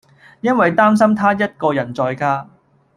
[0.39, 2.49] 因為擔心她一個人在家